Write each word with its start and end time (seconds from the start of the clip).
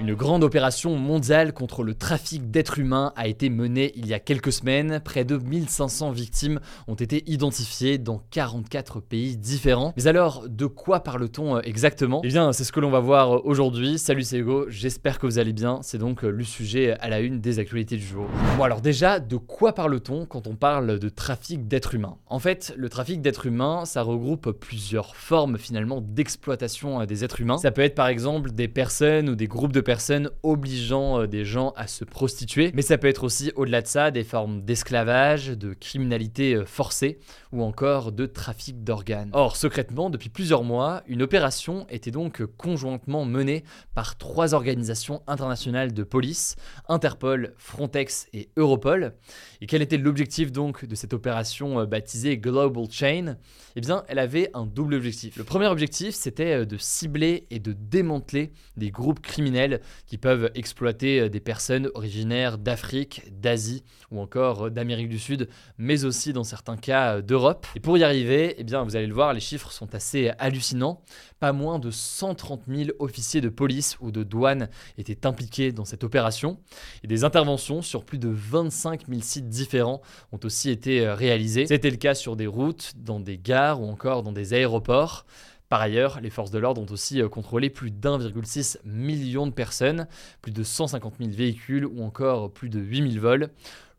Une 0.00 0.14
grande 0.14 0.42
opération 0.44 0.96
mondiale 0.96 1.52
contre 1.52 1.82
le 1.82 1.92
trafic 1.92 2.50
d'êtres 2.50 2.78
humains 2.78 3.12
a 3.16 3.28
été 3.28 3.50
menée 3.50 3.92
il 3.96 4.06
y 4.06 4.14
a 4.14 4.18
quelques 4.18 4.50
semaines. 4.50 4.98
Près 5.04 5.26
de 5.26 5.36
1500 5.36 6.10
victimes 6.12 6.58
ont 6.88 6.94
été 6.94 7.22
identifiées 7.30 7.98
dans 7.98 8.22
44 8.30 9.00
pays 9.00 9.36
différents. 9.36 9.92
Mais 9.98 10.06
alors, 10.06 10.48
de 10.48 10.64
quoi 10.64 11.00
parle-t-on 11.00 11.56
euh, 11.56 11.60
exactement? 11.64 12.22
Eh 12.24 12.28
bien, 12.28 12.54
c'est 12.54 12.64
ce 12.64 12.72
que 12.72 12.80
l'on 12.80 12.88
va 12.88 13.00
voir 13.00 13.36
euh, 13.36 13.40
aujourd'hui. 13.44 13.98
Salut, 13.98 14.22
c'est 14.22 14.38
Hugo, 14.38 14.64
j'espère 14.70 15.18
que 15.18 15.26
vous 15.26 15.38
allez 15.38 15.52
bien. 15.52 15.80
C'est 15.82 15.98
donc 15.98 16.24
euh, 16.24 16.30
le 16.30 16.44
sujet 16.44 16.92
à 17.00 17.10
la 17.10 17.20
une 17.20 17.42
des 17.42 17.58
actualités 17.58 17.96
du 17.96 18.06
jour. 18.06 18.24
Bon, 18.56 18.64
alors 18.64 18.80
déjà, 18.80 19.20
de 19.20 19.36
quoi 19.36 19.74
parle-t-on 19.74 20.24
quand 20.24 20.46
on 20.46 20.56
parle 20.56 20.98
de 20.98 21.08
trafic 21.10 21.68
d'êtres 21.68 21.94
humains? 21.94 22.16
En 22.26 22.38
fait, 22.38 22.72
le 22.74 22.88
trafic 22.88 23.20
d'êtres 23.20 23.44
humains, 23.44 23.84
ça 23.84 24.00
regroupe 24.00 24.50
plusieurs 24.52 25.14
formes 25.14 25.58
finalement 25.58 26.00
d'exploitation 26.00 27.04
des 27.04 27.22
êtres 27.22 27.42
humains. 27.42 27.58
Ça 27.58 27.70
peut 27.70 27.82
être 27.82 27.94
par 27.94 28.08
exemple 28.08 28.52
des 28.52 28.66
personnes 28.66 29.28
ou 29.28 29.34
des 29.34 29.46
groupes 29.46 29.72
de 29.72 29.82
personnes 29.82 29.89
personnes 29.90 30.30
obligeant 30.44 31.22
euh, 31.22 31.26
des 31.26 31.44
gens 31.44 31.72
à 31.74 31.88
se 31.88 32.04
prostituer, 32.04 32.70
mais 32.74 32.82
ça 32.82 32.96
peut 32.96 33.08
être 33.08 33.24
aussi 33.24 33.50
au-delà 33.56 33.82
de 33.82 33.88
ça 33.88 34.12
des 34.12 34.22
formes 34.22 34.62
d'esclavage, 34.62 35.48
de 35.48 35.74
criminalité 35.74 36.54
euh, 36.54 36.64
forcée 36.64 37.18
ou 37.50 37.64
encore 37.64 38.12
de 38.12 38.26
trafic 38.26 38.84
d'organes. 38.84 39.30
Or, 39.32 39.56
secrètement, 39.56 40.08
depuis 40.08 40.28
plusieurs 40.28 40.62
mois, 40.62 41.02
une 41.08 41.22
opération 41.22 41.88
était 41.90 42.12
donc 42.12 42.46
conjointement 42.56 43.24
menée 43.24 43.64
par 43.92 44.16
trois 44.16 44.54
organisations 44.54 45.24
internationales 45.26 45.92
de 45.92 46.04
police, 46.04 46.54
Interpol, 46.88 47.54
Frontex 47.56 48.28
et 48.32 48.48
Europol. 48.56 49.14
Et 49.60 49.66
quel 49.66 49.82
était 49.82 49.98
l'objectif 49.98 50.52
donc 50.52 50.84
de 50.84 50.94
cette 50.94 51.14
opération 51.14 51.80
euh, 51.80 51.86
baptisée 51.86 52.38
Global 52.38 52.84
Chain? 52.88 53.38
Eh 53.74 53.80
bien, 53.80 54.04
elle 54.06 54.20
avait 54.20 54.50
un 54.54 54.66
double 54.66 54.94
objectif. 54.94 55.36
Le 55.36 55.42
premier 55.42 55.66
objectif, 55.66 56.14
c'était 56.14 56.64
de 56.64 56.76
cibler 56.76 57.48
et 57.50 57.58
de 57.58 57.72
démanteler 57.72 58.52
des 58.76 58.92
groupes 58.92 59.20
criminels 59.20 59.79
qui 60.06 60.18
peuvent 60.18 60.50
exploiter 60.54 61.20
euh, 61.20 61.28
des 61.28 61.40
personnes 61.40 61.90
originaires 61.94 62.58
d'Afrique, 62.58 63.22
d'Asie 63.40 63.82
ou 64.10 64.20
encore 64.20 64.66
euh, 64.66 64.70
d'Amérique 64.70 65.08
du 65.08 65.18
Sud, 65.18 65.48
mais 65.78 66.04
aussi 66.04 66.32
dans 66.32 66.44
certains 66.44 66.76
cas 66.76 67.16
euh, 67.16 67.22
d'Europe. 67.22 67.66
Et 67.76 67.80
pour 67.80 67.96
y 67.98 68.04
arriver, 68.04 68.54
eh 68.58 68.64
bien, 68.64 68.82
vous 68.82 68.96
allez 68.96 69.06
le 69.06 69.14
voir, 69.14 69.32
les 69.32 69.40
chiffres 69.40 69.72
sont 69.72 69.94
assez 69.94 70.30
hallucinants. 70.38 71.02
Pas 71.38 71.52
moins 71.52 71.78
de 71.78 71.90
130 71.90 72.62
000 72.68 72.90
officiers 72.98 73.40
de 73.40 73.48
police 73.48 73.96
ou 74.00 74.10
de 74.10 74.22
douane 74.22 74.68
étaient 74.98 75.26
impliqués 75.26 75.72
dans 75.72 75.84
cette 75.84 76.04
opération. 76.04 76.58
Et 77.02 77.06
des 77.06 77.24
interventions 77.24 77.82
sur 77.82 78.04
plus 78.04 78.18
de 78.18 78.28
25 78.28 79.06
000 79.08 79.20
sites 79.22 79.48
différents 79.48 80.02
ont 80.32 80.40
aussi 80.44 80.70
été 80.70 81.08
réalisées. 81.08 81.66
C'était 81.66 81.90
le 81.90 81.96
cas 81.96 82.14
sur 82.14 82.36
des 82.36 82.46
routes, 82.46 82.92
dans 82.96 83.20
des 83.20 83.38
gares 83.38 83.80
ou 83.80 83.86
encore 83.86 84.22
dans 84.22 84.32
des 84.32 84.52
aéroports. 84.52 85.24
Par 85.70 85.80
ailleurs, 85.80 86.20
les 86.20 86.30
forces 86.30 86.50
de 86.50 86.58
l'ordre 86.58 86.82
ont 86.82 86.92
aussi 86.92 87.22
euh, 87.22 87.28
contrôlé 87.28 87.70
plus 87.70 87.92
d'1,6 87.92 88.78
million 88.84 89.46
de 89.46 89.52
personnes, 89.52 90.08
plus 90.42 90.50
de 90.50 90.64
150 90.64 91.14
000 91.20 91.30
véhicules 91.30 91.86
ou 91.86 92.02
encore 92.02 92.52
plus 92.52 92.68
de 92.68 92.80
8 92.80 93.12
000 93.12 93.22
vols. 93.22 93.50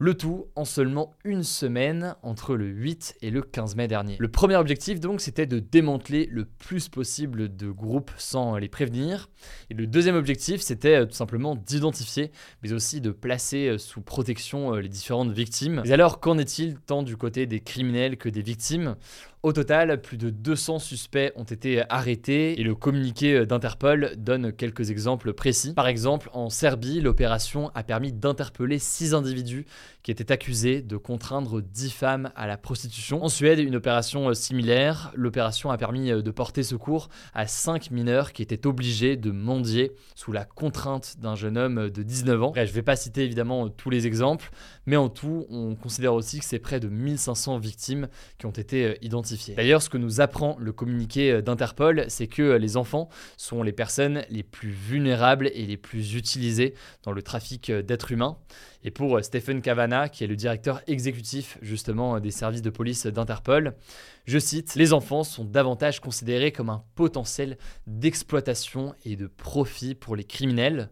Le 0.03 0.15
tout 0.15 0.47
en 0.55 0.65
seulement 0.65 1.13
une 1.23 1.43
semaine 1.43 2.15
entre 2.23 2.55
le 2.55 2.65
8 2.65 3.17
et 3.21 3.29
le 3.29 3.43
15 3.43 3.75
mai 3.75 3.87
dernier. 3.87 4.15
Le 4.17 4.31
premier 4.31 4.55
objectif 4.55 4.99
donc 4.99 5.21
c'était 5.21 5.45
de 5.45 5.59
démanteler 5.59 6.27
le 6.31 6.45
plus 6.45 6.89
possible 6.89 7.55
de 7.55 7.69
groupes 7.69 8.09
sans 8.17 8.57
les 8.57 8.67
prévenir. 8.67 9.29
Et 9.69 9.75
le 9.75 9.85
deuxième 9.85 10.15
objectif 10.15 10.61
c'était 10.61 11.01
euh, 11.01 11.05
tout 11.05 11.13
simplement 11.13 11.55
d'identifier 11.55 12.31
mais 12.63 12.73
aussi 12.73 12.99
de 12.99 13.11
placer 13.11 13.67
euh, 13.67 13.77
sous 13.77 14.01
protection 14.01 14.73
les 14.73 14.89
différentes 14.89 15.33
victimes. 15.33 15.83
Mais 15.85 15.91
alors 15.91 16.19
qu'en 16.19 16.39
est-il 16.39 16.79
tant 16.79 17.03
du 17.03 17.15
côté 17.15 17.45
des 17.45 17.59
criminels 17.59 18.17
que 18.17 18.27
des 18.27 18.41
victimes? 18.41 18.95
Au 19.43 19.53
total, 19.53 19.99
plus 20.01 20.17
de 20.17 20.29
200 20.29 20.77
suspects 20.77 21.31
ont 21.35 21.43
été 21.43 21.81
arrêtés 21.89 22.61
et 22.61 22.63
le 22.63 22.75
communiqué 22.75 23.43
d'Interpol 23.47 24.13
donne 24.15 24.53
quelques 24.53 24.91
exemples 24.91 25.33
précis. 25.33 25.73
Par 25.73 25.87
exemple, 25.87 26.29
en 26.33 26.51
Serbie, 26.51 27.01
l'opération 27.01 27.71
a 27.73 27.81
permis 27.81 28.11
d'interpeller 28.11 28.77
6 28.77 29.15
individus 29.15 29.65
qui 30.03 30.11
étaient 30.11 30.31
accusés 30.31 30.81
de 30.81 30.97
contraindre 30.97 31.61
10 31.61 31.91
femmes 31.91 32.31
à 32.35 32.47
la 32.47 32.57
prostitution. 32.57 33.23
En 33.23 33.29
Suède, 33.29 33.59
une 33.59 33.75
opération 33.75 34.33
similaire, 34.33 35.11
l'opération 35.15 35.71
a 35.71 35.77
permis 35.77 36.09
de 36.09 36.31
porter 36.31 36.63
secours 36.63 37.09
à 37.33 37.47
5 37.47 37.91
mineurs 37.91 38.33
qui 38.33 38.41
étaient 38.41 38.67
obligés 38.67 39.17
de 39.17 39.31
mendier 39.31 39.91
sous 40.15 40.31
la 40.31 40.45
contrainte 40.45 41.17
d'un 41.19 41.35
jeune 41.35 41.57
homme 41.57 41.89
de 41.89 42.03
19 42.03 42.43
ans. 42.43 42.53
Je 42.55 42.61
ne 42.61 42.65
vais 42.65 42.81
pas 42.81 42.95
citer 42.95 43.23
évidemment 43.23 43.69
tous 43.69 43.89
les 43.89 44.07
exemples, 44.07 44.51
mais 44.85 44.97
en 44.97 45.09
tout, 45.09 45.45
on 45.49 45.75
considère 45.75 46.13
aussi 46.13 46.39
que 46.39 46.45
c'est 46.45 46.59
près 46.59 46.79
de 46.79 46.87
1500 46.87 47.59
victimes 47.59 48.07
qui 48.37 48.45
ont 48.45 48.51
été 48.51 48.97
identifiées 49.01 49.21
D'ailleurs, 49.55 49.81
ce 49.81 49.89
que 49.89 49.97
nous 49.97 50.21
apprend 50.21 50.55
le 50.59 50.71
communiqué 50.71 51.31
euh, 51.31 51.41
d'Interpol, 51.41 52.05
c'est 52.07 52.27
que 52.27 52.41
euh, 52.41 52.57
les 52.57 52.77
enfants 52.77 53.09
sont 53.37 53.63
les 53.63 53.71
personnes 53.71 54.23
les 54.29 54.43
plus 54.43 54.69
vulnérables 54.69 55.49
et 55.53 55.65
les 55.65 55.77
plus 55.77 56.15
utilisées 56.15 56.73
dans 57.03 57.11
le 57.11 57.21
trafic 57.21 57.69
euh, 57.69 57.81
d'êtres 57.81 58.11
humains. 58.11 58.37
Et 58.83 58.91
pour 58.91 59.23
Stephen 59.23 59.61
Cavana, 59.61 60.09
qui 60.09 60.23
est 60.23 60.27
le 60.27 60.35
directeur 60.35 60.81
exécutif 60.87 61.57
justement 61.61 62.19
des 62.19 62.31
services 62.31 62.61
de 62.61 62.69
police 62.69 63.05
d'Interpol, 63.05 63.75
je 64.25 64.39
cite, 64.39 64.75
Les 64.75 64.93
enfants 64.93 65.23
sont 65.23 65.45
davantage 65.45 65.99
considérés 65.99 66.51
comme 66.51 66.69
un 66.69 66.83
potentiel 66.95 67.57
d'exploitation 67.85 68.95
et 69.05 69.15
de 69.15 69.27
profit 69.27 69.93
pour 69.95 70.15
les 70.15 70.23
criminels. 70.23 70.89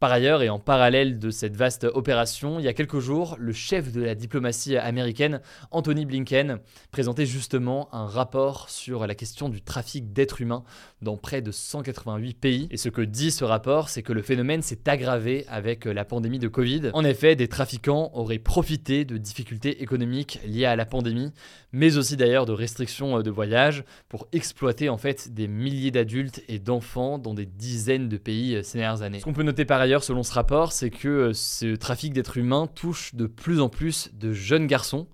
Par 0.00 0.12
ailleurs, 0.12 0.42
et 0.42 0.48
en 0.48 0.58
parallèle 0.58 1.18
de 1.18 1.28
cette 1.28 1.58
vaste 1.58 1.84
opération, 1.84 2.58
il 2.58 2.64
y 2.64 2.68
a 2.68 2.72
quelques 2.72 3.00
jours, 3.00 3.36
le 3.38 3.52
chef 3.52 3.92
de 3.92 4.00
la 4.00 4.14
diplomatie 4.14 4.78
américaine, 4.78 5.42
Anthony 5.72 6.06
Blinken, 6.06 6.58
présentait 6.90 7.26
justement 7.26 7.94
un 7.94 8.06
rapport 8.06 8.70
sur 8.70 9.06
la 9.06 9.14
question 9.14 9.50
du 9.50 9.60
trafic 9.60 10.14
d'êtres 10.14 10.40
humains 10.40 10.64
dans 11.02 11.18
près 11.18 11.42
de 11.42 11.50
188 11.50 12.32
pays. 12.32 12.68
Et 12.70 12.78
ce 12.78 12.88
que 12.88 13.02
dit 13.02 13.30
ce 13.30 13.44
rapport, 13.44 13.90
c'est 13.90 14.02
que 14.02 14.14
le 14.14 14.22
phénomène 14.22 14.62
s'est 14.62 14.88
aggravé 14.88 15.44
avec 15.50 15.84
la 15.84 16.06
pandémie 16.06 16.38
de 16.38 16.48
Covid. 16.48 16.92
En 16.94 17.04
effet, 17.04 17.36
des 17.36 17.48
trafiquants 17.48 18.10
auraient 18.14 18.38
profité 18.38 19.04
de 19.04 19.18
difficultés 19.18 19.82
économiques 19.82 20.40
liées 20.46 20.64
à 20.64 20.76
la 20.76 20.86
pandémie, 20.86 21.30
mais 21.72 21.98
aussi 21.98 22.16
d'ailleurs 22.16 22.46
de 22.46 22.52
restrictions 22.52 23.20
de 23.20 23.30
voyage 23.30 23.84
pour 24.08 24.28
exploiter 24.32 24.88
en 24.88 24.96
fait 24.96 25.34
des 25.34 25.46
milliers 25.46 25.90
d'adultes 25.90 26.42
et 26.48 26.58
d'enfants 26.58 27.18
dans 27.18 27.34
des 27.34 27.44
dizaines 27.44 28.08
de 28.08 28.16
pays 28.16 28.64
ces 28.64 28.78
dernières 28.78 29.02
années. 29.02 29.20
Ce 29.20 29.24
qu'on 29.24 29.34
peut 29.34 29.42
noter 29.42 29.66
par 29.66 29.78
ailleurs, 29.78 29.89
selon 29.98 30.22
ce 30.22 30.32
rapport, 30.32 30.72
c'est 30.72 30.90
que 30.90 31.08
euh, 31.08 31.32
ce 31.32 31.74
trafic 31.74 32.12
d'êtres 32.12 32.36
humains 32.36 32.68
touche 32.68 33.14
de 33.14 33.26
plus 33.26 33.60
en 33.60 33.68
plus 33.68 34.10
de 34.12 34.32
jeunes 34.32 34.68
garçons. 34.68 35.08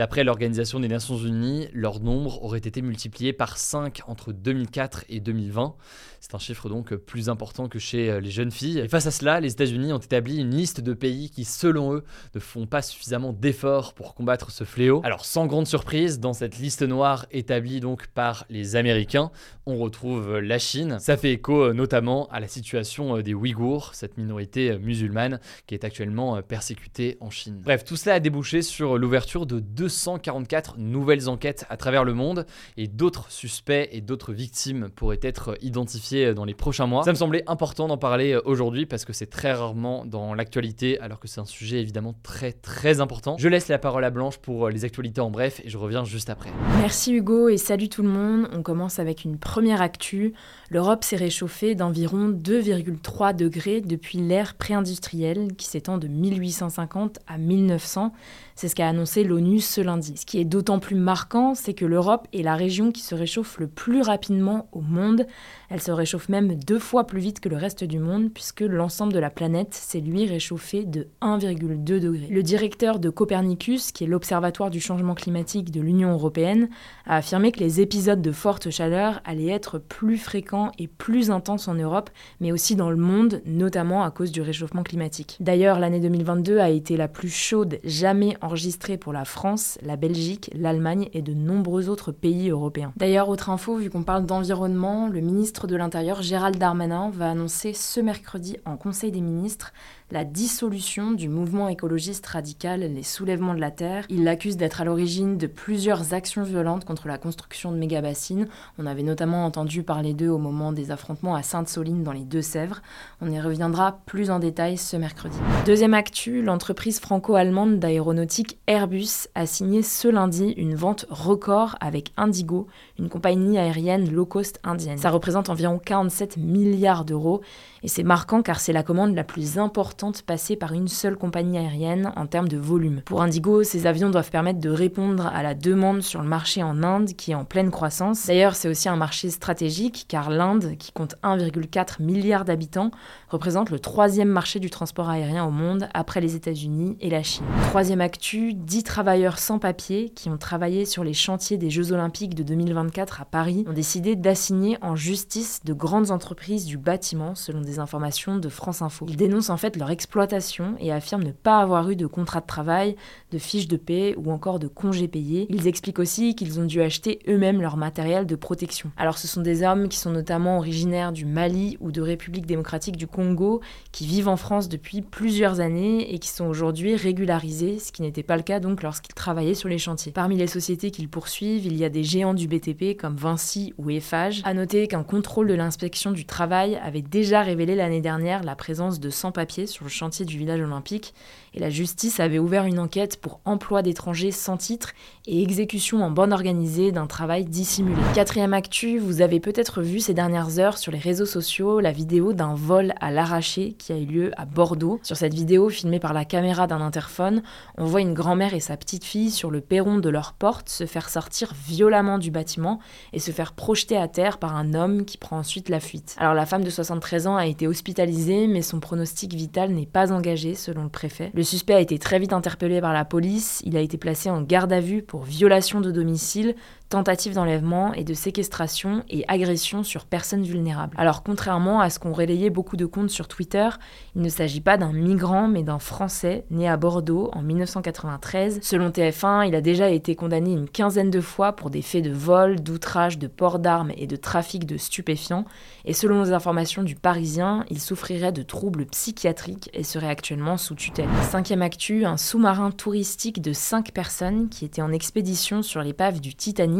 D'après 0.00 0.24
l'Organisation 0.24 0.80
des 0.80 0.88
Nations 0.88 1.18
Unies, 1.18 1.68
leur 1.74 2.00
nombre 2.00 2.42
aurait 2.42 2.60
été 2.60 2.80
multiplié 2.80 3.34
par 3.34 3.58
5 3.58 4.00
entre 4.06 4.32
2004 4.32 5.04
et 5.10 5.20
2020. 5.20 5.74
C'est 6.20 6.34
un 6.34 6.38
chiffre 6.38 6.70
donc 6.70 6.94
plus 6.94 7.28
important 7.28 7.68
que 7.68 7.78
chez 7.78 8.10
euh, 8.10 8.18
les 8.18 8.30
jeunes 8.30 8.50
filles. 8.50 8.78
Et 8.78 8.88
face 8.88 9.06
à 9.06 9.10
cela, 9.10 9.40
les 9.40 9.52
États-Unis 9.52 9.92
ont 9.92 9.98
établi 9.98 10.38
une 10.38 10.54
liste 10.54 10.80
de 10.80 10.94
pays 10.94 11.28
qui, 11.28 11.44
selon 11.44 11.92
eux, 11.92 12.04
ne 12.34 12.40
font 12.40 12.66
pas 12.66 12.80
suffisamment 12.80 13.34
d'efforts 13.34 13.92
pour 13.92 14.14
combattre 14.14 14.50
ce 14.50 14.64
fléau. 14.64 15.02
Alors, 15.04 15.26
sans 15.26 15.46
grande 15.46 15.66
surprise, 15.66 16.18
dans 16.18 16.32
cette 16.32 16.58
liste 16.58 16.80
noire 16.80 17.26
établie 17.30 17.80
donc 17.80 18.06
par 18.06 18.46
les 18.48 18.76
Américains, 18.76 19.30
on 19.66 19.76
retrouve 19.76 20.38
la 20.38 20.58
Chine. 20.58 20.96
Ça 20.98 21.18
fait 21.18 21.32
écho 21.32 21.62
euh, 21.62 21.72
notamment 21.74 22.26
à 22.28 22.40
la 22.40 22.48
situation 22.48 23.20
des 23.20 23.34
Ouïghours, 23.34 23.94
cette 23.94 24.16
minorité 24.16 24.78
musulmane 24.78 25.40
qui 25.66 25.74
est 25.74 25.84
actuellement 25.84 26.40
persécutée 26.40 27.18
en 27.20 27.28
Chine. 27.28 27.60
Bref, 27.62 27.84
tout 27.84 27.96
cela 27.96 28.14
a 28.14 28.20
débouché 28.20 28.62
sur 28.62 28.96
l'ouverture 28.96 29.44
de 29.44 29.60
deux 29.60 29.89
244 29.90 30.78
nouvelles 30.78 31.28
enquêtes 31.28 31.66
à 31.68 31.76
travers 31.76 32.04
le 32.04 32.14
monde 32.14 32.46
et 32.76 32.86
d'autres 32.86 33.30
suspects 33.30 33.88
et 33.90 34.00
d'autres 34.00 34.32
victimes 34.32 34.88
pourraient 34.94 35.18
être 35.22 35.56
identifiés 35.62 36.32
dans 36.32 36.44
les 36.44 36.54
prochains 36.54 36.86
mois. 36.86 37.02
Ça 37.02 37.10
me 37.10 37.16
semblait 37.16 37.42
important 37.48 37.88
d'en 37.88 37.98
parler 37.98 38.38
aujourd'hui 38.44 38.86
parce 38.86 39.04
que 39.04 39.12
c'est 39.12 39.26
très 39.26 39.52
rarement 39.52 40.04
dans 40.04 40.34
l'actualité 40.34 41.00
alors 41.00 41.18
que 41.18 41.26
c'est 41.26 41.40
un 41.40 41.44
sujet 41.44 41.80
évidemment 41.80 42.14
très 42.22 42.52
très 42.52 43.00
important. 43.00 43.36
Je 43.38 43.48
laisse 43.48 43.66
la 43.68 43.78
parole 43.78 44.04
à 44.04 44.10
Blanche 44.10 44.38
pour 44.38 44.68
les 44.68 44.84
actualités 44.84 45.20
en 45.20 45.30
bref 45.30 45.60
et 45.64 45.68
je 45.68 45.76
reviens 45.76 46.04
juste 46.04 46.30
après. 46.30 46.50
Merci 46.78 47.12
Hugo 47.12 47.48
et 47.48 47.56
salut 47.56 47.88
tout 47.88 48.02
le 48.02 48.08
monde. 48.08 48.48
On 48.52 48.62
commence 48.62 49.00
avec 49.00 49.24
une 49.24 49.38
première 49.38 49.82
actu. 49.82 50.34
L'Europe 50.70 51.02
s'est 51.02 51.16
réchauffée 51.16 51.74
d'environ 51.74 52.28
2,3 52.30 53.34
degrés 53.34 53.80
depuis 53.80 54.18
l'ère 54.18 54.54
pré-industrielle 54.54 55.56
qui 55.56 55.66
s'étend 55.66 55.98
de 55.98 56.06
1850 56.06 57.18
à 57.26 57.38
1900. 57.38 58.12
C'est 58.54 58.68
ce 58.68 58.74
qu'a 58.74 58.88
annoncé 58.88 59.24
l'ONU 59.24 59.58
ce 59.60 59.79
lundi. 59.82 60.16
Ce 60.16 60.26
qui 60.26 60.38
est 60.38 60.44
d'autant 60.44 60.78
plus 60.78 60.96
marquant, 60.96 61.54
c'est 61.54 61.74
que 61.74 61.84
l'Europe 61.84 62.28
est 62.32 62.42
la 62.42 62.56
région 62.56 62.92
qui 62.92 63.02
se 63.02 63.14
réchauffe 63.14 63.58
le 63.58 63.66
plus 63.66 64.02
rapidement 64.02 64.68
au 64.72 64.80
monde. 64.80 65.26
Elle 65.70 65.80
se 65.80 65.90
réchauffe 65.90 66.28
même 66.28 66.54
deux 66.54 66.78
fois 66.78 67.06
plus 67.06 67.20
vite 67.20 67.40
que 67.40 67.48
le 67.48 67.56
reste 67.56 67.82
du 67.82 67.98
monde, 67.98 68.30
puisque 68.32 68.60
l'ensemble 68.60 69.14
de 69.14 69.18
la 69.18 69.30
planète 69.30 69.72
s'est 69.72 70.00
lui 70.00 70.26
réchauffé 70.26 70.84
de 70.84 71.08
1,2 71.22 71.82
degré. 71.82 72.26
Le 72.28 72.42
directeur 72.42 72.98
de 72.98 73.08
Copernicus, 73.08 73.90
qui 73.92 74.04
est 74.04 74.06
l'Observatoire 74.06 74.68
du 74.68 74.80
changement 74.80 75.14
climatique 75.14 75.70
de 75.70 75.80
l'Union 75.80 76.12
européenne, 76.12 76.68
a 77.06 77.16
affirmé 77.16 77.52
que 77.52 77.60
les 77.60 77.80
épisodes 77.80 78.20
de 78.20 78.32
forte 78.32 78.68
chaleur 78.68 79.22
allaient 79.24 79.48
être 79.48 79.78
plus 79.78 80.18
fréquents 80.18 80.70
et 80.78 80.86
plus 80.86 81.30
intenses 81.30 81.66
en 81.66 81.74
Europe, 81.74 82.10
mais 82.40 82.52
aussi 82.52 82.76
dans 82.76 82.90
le 82.90 82.96
monde, 82.96 83.40
notamment 83.46 84.04
à 84.04 84.10
cause 84.10 84.32
du 84.32 84.42
réchauffement 84.42 84.82
climatique. 84.82 85.38
D'ailleurs, 85.40 85.78
l'année 85.78 86.00
2022 86.00 86.58
a 86.58 86.68
été 86.68 86.98
la 86.98 87.08
plus 87.08 87.30
chaude 87.30 87.78
jamais 87.84 88.36
en 88.42 88.50
enregistré 88.50 88.96
pour 88.96 89.12
la 89.12 89.24
France, 89.24 89.78
la 89.80 89.94
Belgique, 89.94 90.50
l'Allemagne 90.54 91.08
et 91.12 91.22
de 91.22 91.32
nombreux 91.32 91.88
autres 91.88 92.10
pays 92.10 92.50
européens. 92.50 92.92
D'ailleurs, 92.96 93.28
autre 93.28 93.48
info, 93.48 93.76
vu 93.76 93.90
qu'on 93.90 94.02
parle 94.02 94.26
d'environnement, 94.26 95.06
le 95.06 95.20
ministre 95.20 95.59
de 95.66 95.76
l'Intérieur 95.76 96.22
Gérald 96.22 96.56
Darmanin 96.58 97.10
va 97.10 97.30
annoncer 97.30 97.72
ce 97.72 98.00
mercredi 98.00 98.56
en 98.64 98.76
Conseil 98.76 99.10
des 99.12 99.20
ministres 99.20 99.72
la 100.10 100.24
dissolution 100.24 101.12
du 101.12 101.28
mouvement 101.28 101.68
écologiste 101.68 102.26
radical 102.26 102.80
Les 102.80 103.02
Soulèvements 103.04 103.54
de 103.54 103.60
la 103.60 103.70
Terre. 103.70 104.06
Il 104.08 104.24
l'accuse 104.24 104.56
d'être 104.56 104.80
à 104.80 104.84
l'origine 104.84 105.38
de 105.38 105.46
plusieurs 105.46 106.14
actions 106.14 106.42
violentes 106.42 106.84
contre 106.84 107.06
la 107.06 107.16
construction 107.16 107.70
de 107.70 107.76
méga-bassines. 107.76 108.48
On 108.78 108.86
avait 108.86 109.04
notamment 109.04 109.44
entendu 109.44 109.84
parler 109.84 110.12
d'eux 110.12 110.28
au 110.28 110.38
moment 110.38 110.72
des 110.72 110.90
affrontements 110.90 111.36
à 111.36 111.42
Sainte-Soline 111.42 112.02
dans 112.02 112.12
les 112.12 112.24
Deux-Sèvres. 112.24 112.82
On 113.20 113.30
y 113.30 113.40
reviendra 113.40 114.00
plus 114.06 114.30
en 114.30 114.40
détail 114.40 114.78
ce 114.78 114.96
mercredi. 114.96 115.36
Deuxième 115.64 115.94
actu, 115.94 116.42
l'entreprise 116.42 116.98
franco-allemande 116.98 117.78
d'aéronautique 117.78 118.58
Airbus 118.66 119.28
a 119.36 119.46
signé 119.46 119.82
ce 119.82 120.08
lundi 120.08 120.54
une 120.56 120.74
vente 120.74 121.06
record 121.08 121.76
avec 121.80 122.12
Indigo, 122.16 122.66
une 122.98 123.08
compagnie 123.08 123.58
aérienne 123.58 124.10
low 124.10 124.26
cost 124.26 124.58
indienne. 124.64 124.98
Ça 124.98 125.10
représente 125.10 125.50
environ 125.50 125.78
47 125.78 126.36
milliards 126.36 127.04
d'euros 127.04 127.42
et 127.84 127.88
c'est 127.88 128.02
marquant 128.02 128.42
car 128.42 128.58
c'est 128.58 128.72
la 128.72 128.82
commande 128.82 129.14
la 129.14 129.24
plus 129.24 129.58
importante 129.58 129.99
passée 130.26 130.56
par 130.56 130.72
une 130.72 130.88
seule 130.88 131.16
compagnie 131.16 131.58
aérienne 131.58 132.12
en 132.16 132.26
termes 132.26 132.48
de 132.48 132.56
volume. 132.56 133.02
Pour 133.04 133.22
Indigo, 133.22 133.62
ces 133.62 133.86
avions 133.86 134.10
doivent 134.10 134.30
permettre 134.30 134.60
de 134.60 134.70
répondre 134.70 135.26
à 135.26 135.42
la 135.42 135.54
demande 135.54 136.02
sur 136.02 136.22
le 136.22 136.28
marché 136.28 136.62
en 136.62 136.82
Inde 136.82 137.10
qui 137.16 137.32
est 137.32 137.34
en 137.34 137.44
pleine 137.44 137.70
croissance. 137.70 138.26
D'ailleurs, 138.26 138.56
c'est 138.56 138.68
aussi 138.68 138.88
un 138.88 138.96
marché 138.96 139.30
stratégique 139.30 140.06
car 140.08 140.30
l'Inde, 140.30 140.76
qui 140.78 140.92
compte 140.92 141.16
1,4 141.22 142.02
milliard 142.02 142.44
d'habitants, 142.44 142.90
représente 143.28 143.70
le 143.70 143.78
troisième 143.78 144.28
marché 144.28 144.58
du 144.58 144.70
transport 144.70 145.10
aérien 145.10 145.44
au 145.44 145.50
monde 145.50 145.88
après 145.94 146.20
les 146.20 146.34
États-Unis 146.34 146.96
et 147.00 147.10
la 147.10 147.22
Chine. 147.22 147.44
Troisième 147.68 148.00
actu, 148.00 148.54
10 148.54 148.82
travailleurs 148.84 149.38
sans 149.38 149.58
papier 149.58 150.10
qui 150.10 150.30
ont 150.30 150.38
travaillé 150.38 150.86
sur 150.86 151.04
les 151.04 151.14
chantiers 151.14 151.58
des 151.58 151.70
Jeux 151.70 151.92
Olympiques 151.92 152.34
de 152.34 152.42
2024 152.42 153.20
à 153.20 153.24
Paris 153.24 153.64
ont 153.68 153.72
décidé 153.72 154.16
d'assigner 154.16 154.78
en 154.80 154.96
justice 154.96 155.60
de 155.64 155.72
grandes 155.72 156.10
entreprises 156.10 156.64
du 156.64 156.78
bâtiment 156.78 157.34
selon 157.34 157.60
des 157.60 157.78
informations 157.78 158.38
de 158.38 158.48
France 158.48 158.82
Info. 158.82 159.06
Ils 159.08 159.16
dénoncent 159.16 159.50
en 159.50 159.56
fait 159.56 159.76
leur 159.76 159.89
exploitation 159.90 160.74
et 160.80 160.92
affirment 160.92 161.24
ne 161.24 161.32
pas 161.32 161.58
avoir 161.58 161.90
eu 161.90 161.96
de 161.96 162.06
contrat 162.06 162.40
de 162.40 162.46
travail, 162.46 162.96
de 163.30 163.38
fiches 163.38 163.68
de 163.68 163.76
paie 163.76 164.14
ou 164.16 164.32
encore 164.32 164.58
de 164.58 164.68
congés 164.68 165.08
payés. 165.08 165.46
Ils 165.50 165.66
expliquent 165.66 165.98
aussi 165.98 166.34
qu'ils 166.34 166.58
ont 166.60 166.64
dû 166.64 166.80
acheter 166.80 167.20
eux-mêmes 167.28 167.60
leur 167.60 167.76
matériel 167.76 168.26
de 168.26 168.36
protection. 168.36 168.90
Alors 168.96 169.18
ce 169.18 169.28
sont 169.28 169.42
des 169.42 169.62
hommes 169.62 169.88
qui 169.88 169.98
sont 169.98 170.10
notamment 170.10 170.58
originaires 170.58 171.12
du 171.12 171.26
Mali 171.26 171.76
ou 171.80 171.92
de 171.92 172.00
République 172.00 172.46
démocratique 172.46 172.96
du 172.96 173.06
Congo, 173.06 173.60
qui 173.92 174.06
vivent 174.06 174.28
en 174.28 174.36
France 174.36 174.68
depuis 174.68 175.02
plusieurs 175.02 175.60
années 175.60 176.14
et 176.14 176.18
qui 176.18 176.28
sont 176.28 176.46
aujourd'hui 176.46 176.96
régularisés, 176.96 177.78
ce 177.78 177.92
qui 177.92 178.02
n'était 178.02 178.22
pas 178.22 178.36
le 178.36 178.42
cas 178.42 178.60
donc 178.60 178.82
lorsqu'ils 178.82 179.14
travaillaient 179.14 179.54
sur 179.54 179.68
les 179.68 179.78
chantiers. 179.78 180.12
Parmi 180.12 180.36
les 180.36 180.46
sociétés 180.46 180.90
qu'ils 180.90 181.08
poursuivent, 181.08 181.66
il 181.66 181.76
y 181.76 181.84
a 181.84 181.88
des 181.88 182.04
géants 182.04 182.34
du 182.34 182.48
BTP 182.48 182.96
comme 182.98 183.16
Vinci 183.16 183.74
ou 183.78 183.90
Eiffage. 183.90 184.42
À 184.44 184.54
noter 184.54 184.86
qu'un 184.86 185.02
contrôle 185.02 185.48
de 185.48 185.54
l'inspection 185.54 186.12
du 186.12 186.24
travail 186.24 186.80
avait 186.82 187.02
déjà 187.02 187.42
révélé 187.42 187.74
l'année 187.74 188.00
dernière 188.00 188.42
la 188.42 188.56
présence 188.56 189.00
de 189.00 189.10
sans-papiers 189.10 189.66
sur 189.66 189.79
le 189.84 189.90
chantier 189.90 190.24
du 190.24 190.38
village 190.38 190.60
olympique 190.60 191.14
et 191.54 191.60
la 191.60 191.70
justice 191.70 192.20
avait 192.20 192.38
ouvert 192.38 192.64
une 192.64 192.78
enquête 192.78 193.20
pour 193.20 193.40
emploi 193.44 193.82
d'étrangers 193.82 194.30
sans 194.30 194.56
titre 194.56 194.92
et 195.26 195.42
exécution 195.42 196.02
en 196.02 196.10
bande 196.10 196.32
organisée 196.32 196.92
d'un 196.92 197.06
travail 197.06 197.44
dissimulé. 197.44 198.00
Quatrième 198.14 198.54
actu, 198.54 198.98
vous 198.98 199.20
avez 199.20 199.40
peut-être 199.40 199.82
vu 199.82 200.00
ces 200.00 200.14
dernières 200.14 200.58
heures 200.58 200.78
sur 200.78 200.92
les 200.92 200.98
réseaux 200.98 201.26
sociaux 201.26 201.80
la 201.80 201.92
vidéo 201.92 202.32
d'un 202.32 202.54
vol 202.54 202.94
à 203.00 203.10
l'arraché 203.10 203.72
qui 203.78 203.92
a 203.92 203.96
eu 203.96 204.04
lieu 204.04 204.30
à 204.36 204.44
Bordeaux. 204.44 205.00
Sur 205.02 205.16
cette 205.16 205.34
vidéo 205.34 205.68
filmée 205.68 205.98
par 205.98 206.12
la 206.12 206.24
caméra 206.24 206.66
d'un 206.66 206.80
interphone, 206.80 207.42
on 207.76 207.84
voit 207.84 208.00
une 208.00 208.14
grand-mère 208.14 208.54
et 208.54 208.60
sa 208.60 208.76
petite 208.76 209.04
fille 209.04 209.30
sur 209.30 209.50
le 209.50 209.60
perron 209.60 209.98
de 209.98 210.08
leur 210.08 210.32
porte 210.32 210.68
se 210.68 210.86
faire 210.86 211.08
sortir 211.08 211.52
violemment 211.66 212.18
du 212.18 212.30
bâtiment 212.30 212.78
et 213.12 213.18
se 213.18 213.30
faire 213.30 213.52
projeter 213.52 213.96
à 213.96 214.08
terre 214.08 214.38
par 214.38 214.56
un 214.56 214.74
homme 214.74 215.04
qui 215.04 215.18
prend 215.18 215.38
ensuite 215.38 215.68
la 215.68 215.80
fuite. 215.80 216.14
Alors 216.18 216.34
la 216.34 216.46
femme 216.46 216.64
de 216.64 216.70
73 216.70 217.26
ans 217.26 217.36
a 217.36 217.46
été 217.46 217.66
hospitalisé, 217.66 218.46
mais 218.46 218.62
son 218.62 218.80
pronostic 218.80 219.34
vital 219.34 219.69
n'est 219.74 219.86
pas 219.86 220.12
engagé 220.12 220.54
selon 220.54 220.84
le 220.84 220.88
préfet. 220.88 221.30
Le 221.34 221.42
suspect 221.42 221.74
a 221.74 221.80
été 221.80 221.98
très 221.98 222.18
vite 222.18 222.32
interpellé 222.32 222.80
par 222.80 222.92
la 222.92 223.04
police, 223.04 223.62
il 223.64 223.76
a 223.76 223.80
été 223.80 223.98
placé 223.98 224.30
en 224.30 224.42
garde 224.42 224.72
à 224.72 224.80
vue 224.80 225.02
pour 225.02 225.22
violation 225.22 225.80
de 225.80 225.90
domicile, 225.90 226.54
tentative 226.90 227.34
d'enlèvement 227.34 227.94
et 227.94 228.04
de 228.04 228.14
séquestration 228.14 229.04
et 229.08 229.24
agression 229.28 229.84
sur 229.84 230.04
personnes 230.04 230.42
vulnérables. 230.42 230.96
Alors 230.98 231.22
contrairement 231.22 231.80
à 231.80 231.88
ce 231.88 232.00
qu'ont 232.00 232.12
relayé 232.12 232.50
beaucoup 232.50 232.76
de 232.76 232.84
comptes 232.84 233.10
sur 233.10 233.28
Twitter, 233.28 233.68
il 234.16 234.22
ne 234.22 234.28
s'agit 234.28 234.60
pas 234.60 234.76
d'un 234.76 234.92
migrant 234.92 235.46
mais 235.46 235.62
d'un 235.62 235.78
Français 235.78 236.44
né 236.50 236.68
à 236.68 236.76
Bordeaux 236.76 237.30
en 237.32 237.42
1993. 237.42 238.58
Selon 238.60 238.90
TF1, 238.90 239.46
il 239.46 239.54
a 239.54 239.60
déjà 239.60 239.88
été 239.88 240.16
condamné 240.16 240.52
une 240.52 240.68
quinzaine 240.68 241.10
de 241.10 241.20
fois 241.20 241.52
pour 241.52 241.70
des 241.70 241.80
faits 241.80 242.04
de 242.04 242.10
vol, 242.10 242.60
d'outrage, 242.60 243.18
de 243.18 243.28
port 243.28 243.60
d'armes 243.60 243.92
et 243.96 244.08
de 244.08 244.16
trafic 244.16 244.66
de 244.66 244.76
stupéfiants. 244.76 245.44
Et 245.84 245.92
selon 245.92 246.24
les 246.24 246.32
informations 246.32 246.82
du 246.82 246.96
Parisien, 246.96 247.64
il 247.70 247.80
souffrirait 247.80 248.32
de 248.32 248.42
troubles 248.42 248.86
psychiatriques 248.86 249.70
et 249.72 249.84
serait 249.84 250.08
actuellement 250.08 250.56
sous 250.56 250.74
tutelle. 250.74 251.08
Cinquième 251.30 251.62
actu, 251.62 252.04
un 252.04 252.16
sous-marin 252.16 252.72
touristique 252.72 253.40
de 253.40 253.52
5 253.52 253.92
personnes 253.92 254.48
qui 254.48 254.64
était 254.64 254.82
en 254.82 254.92
expédition 254.92 255.62
sur 255.62 255.82
l'épave 255.82 256.20
du 256.20 256.34
Titanic 256.34 256.79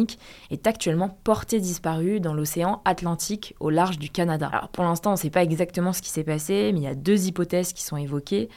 est 0.50 0.66
actuellement 0.66 1.18
porté 1.24 1.60
disparu 1.60 2.20
dans 2.20 2.34
l'océan 2.34 2.82
Atlantique 2.84 3.54
au 3.60 3.70
large 3.70 3.98
du 3.98 4.10
Canada. 4.10 4.50
Alors 4.52 4.68
pour 4.68 4.84
l'instant, 4.84 5.10
on 5.10 5.14
ne 5.14 5.18
sait 5.18 5.30
pas 5.30 5.42
exactement 5.42 5.92
ce 5.92 6.02
qui 6.02 6.10
s'est 6.10 6.24
passé, 6.24 6.70
mais 6.72 6.80
il 6.80 6.84
y 6.84 6.88
a 6.88 6.94
deux 6.94 7.26
hypothèses 7.26 7.72
qui 7.72 7.82
sont 7.82 7.96
évoquées. 7.96 8.48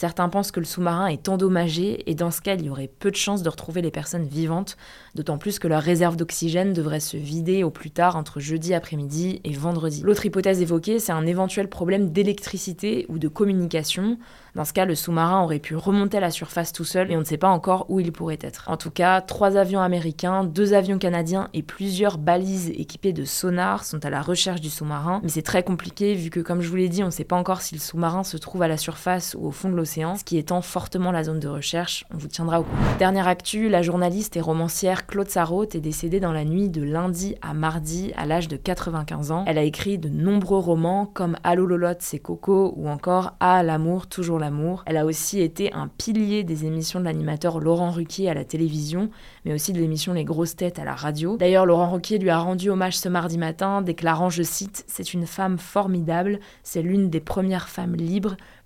Certains 0.00 0.30
pensent 0.30 0.50
que 0.50 0.60
le 0.60 0.64
sous-marin 0.64 1.08
est 1.08 1.28
endommagé 1.28 2.10
et 2.10 2.14
dans 2.14 2.30
ce 2.30 2.40
cas, 2.40 2.54
il 2.54 2.64
y 2.64 2.70
aurait 2.70 2.88
peu 2.88 3.10
de 3.10 3.16
chances 3.16 3.42
de 3.42 3.50
retrouver 3.50 3.82
les 3.82 3.90
personnes 3.90 4.24
vivantes, 4.24 4.78
d'autant 5.14 5.36
plus 5.36 5.58
que 5.58 5.68
leur 5.68 5.82
réserve 5.82 6.16
d'oxygène 6.16 6.72
devrait 6.72 7.00
se 7.00 7.18
vider 7.18 7.64
au 7.64 7.70
plus 7.70 7.90
tard 7.90 8.16
entre 8.16 8.40
jeudi 8.40 8.72
après-midi 8.72 9.42
et 9.44 9.52
vendredi. 9.52 10.00
L'autre 10.02 10.24
hypothèse 10.24 10.62
évoquée, 10.62 11.00
c'est 11.00 11.12
un 11.12 11.26
éventuel 11.26 11.68
problème 11.68 12.12
d'électricité 12.12 13.04
ou 13.10 13.18
de 13.18 13.28
communication. 13.28 14.16
Dans 14.54 14.64
ce 14.64 14.72
cas, 14.72 14.86
le 14.86 14.94
sous-marin 14.94 15.42
aurait 15.42 15.58
pu 15.58 15.76
remonter 15.76 16.16
à 16.16 16.20
la 16.20 16.30
surface 16.30 16.72
tout 16.72 16.84
seul 16.84 17.12
et 17.12 17.16
on 17.16 17.20
ne 17.20 17.24
sait 17.24 17.36
pas 17.36 17.50
encore 17.50 17.84
où 17.90 18.00
il 18.00 18.10
pourrait 18.10 18.38
être. 18.40 18.64
En 18.68 18.78
tout 18.78 18.90
cas, 18.90 19.20
trois 19.20 19.58
avions 19.58 19.80
américains, 19.80 20.44
deux 20.44 20.72
avions 20.72 20.98
canadiens 20.98 21.50
et 21.52 21.62
plusieurs 21.62 22.16
balises 22.16 22.70
équipées 22.70 23.12
de 23.12 23.26
sonars 23.26 23.84
sont 23.84 24.02
à 24.04 24.08
la 24.10 24.22
recherche 24.22 24.62
du 24.62 24.70
sous-marin, 24.70 25.20
mais 25.22 25.28
c'est 25.28 25.42
très 25.42 25.62
compliqué 25.62 26.14
vu 26.14 26.30
que, 26.30 26.40
comme 26.40 26.62
je 26.62 26.70
vous 26.70 26.76
l'ai 26.76 26.88
dit, 26.88 27.02
on 27.02 27.06
ne 27.06 27.12
sait 27.12 27.24
pas 27.24 27.36
encore 27.36 27.60
si 27.60 27.74
le 27.74 27.80
sous-marin 27.80 28.24
se 28.24 28.38
trouve 28.38 28.62
à 28.62 28.68
la 28.68 28.78
surface 28.78 29.36
ou 29.38 29.46
au 29.46 29.50
fond 29.50 29.68
de 29.68 29.76
l'océan, 29.76 29.89
ce 29.90 30.24
qui 30.24 30.38
étend 30.38 30.62
fortement 30.62 31.10
la 31.10 31.24
zone 31.24 31.40
de 31.40 31.48
recherche. 31.48 32.04
On 32.14 32.16
vous 32.16 32.28
tiendra 32.28 32.60
au 32.60 32.62
courant. 32.62 32.76
Dernière 33.00 33.26
actu, 33.26 33.68
la 33.68 33.82
journaliste 33.82 34.36
et 34.36 34.40
romancière 34.40 35.06
Claude 35.06 35.28
Sarraute 35.28 35.74
est 35.74 35.80
décédée 35.80 36.20
dans 36.20 36.32
la 36.32 36.44
nuit 36.44 36.68
de 36.68 36.82
lundi 36.82 37.34
à 37.42 37.54
mardi 37.54 38.12
à 38.16 38.24
l'âge 38.24 38.46
de 38.46 38.56
95 38.56 39.32
ans. 39.32 39.44
Elle 39.48 39.58
a 39.58 39.64
écrit 39.64 39.98
de 39.98 40.08
nombreux 40.08 40.60
romans 40.60 41.06
comme 41.06 41.36
Allô 41.42 41.66
Lolotte, 41.66 42.02
c'est 42.02 42.20
Coco 42.20 42.72
ou 42.76 42.88
encore 42.88 43.32
À 43.40 43.64
l'amour, 43.64 44.06
toujours 44.06 44.38
l'amour. 44.38 44.84
Elle 44.86 44.96
a 44.96 45.04
aussi 45.04 45.40
été 45.40 45.72
un 45.72 45.88
pilier 45.88 46.44
des 46.44 46.66
émissions 46.66 47.00
de 47.00 47.04
l'animateur 47.04 47.58
Laurent 47.58 47.90
Ruquier 47.90 48.30
à 48.30 48.34
la 48.34 48.44
télévision, 48.44 49.10
mais 49.44 49.52
aussi 49.52 49.72
de 49.72 49.80
l'émission 49.80 50.12
Les 50.12 50.24
Grosses 50.24 50.54
Têtes 50.54 50.78
à 50.78 50.84
la 50.84 50.94
radio. 50.94 51.36
D'ailleurs, 51.36 51.66
Laurent 51.66 51.90
Ruquier 51.90 52.18
lui 52.18 52.30
a 52.30 52.38
rendu 52.38 52.70
hommage 52.70 52.96
ce 52.96 53.08
mardi 53.08 53.38
matin, 53.38 53.82
déclarant, 53.82 54.30
je 54.30 54.44
cite, 54.44 54.84
C'est 54.86 55.14
une 55.14 55.26
femme 55.26 55.58
formidable, 55.58 56.38
c'est 56.62 56.82
l'une 56.82 57.10
des 57.10 57.20
premières 57.20 57.68
femmes 57.68 57.96
libres, 57.96 58.36